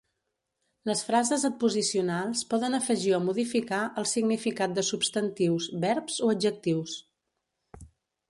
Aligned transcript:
Les 0.89 1.01
frases 1.07 1.43
adposicionals 1.49 2.39
poden 2.53 2.77
afegir 2.77 3.13
o 3.17 3.19
modificar 3.27 3.81
el 4.03 4.09
significat 4.13 4.73
de 4.79 4.87
substantius, 4.89 5.67
verbs 5.85 6.17
o 6.29 6.31
adjectius. 6.37 6.97